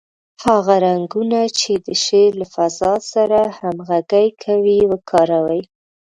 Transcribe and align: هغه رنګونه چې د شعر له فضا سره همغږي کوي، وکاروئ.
هغه 0.45 0.75
رنګونه 0.87 1.39
چې 1.59 1.71
د 1.85 1.87
شعر 2.03 2.31
له 2.41 2.47
فضا 2.55 2.93
سره 3.11 3.39
همغږي 3.59 4.27
کوي، 4.43 4.79
وکاروئ. 4.91 5.61